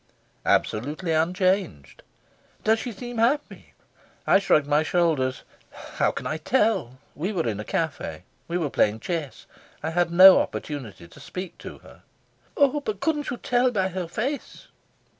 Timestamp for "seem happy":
2.91-3.75